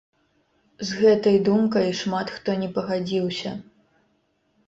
З 0.91 1.01
гэтай 1.01 1.35
думкай 1.49 1.87
шмат 1.99 2.33
хто 2.37 2.55
не 2.61 2.69
пагадзіўся. 2.77 3.51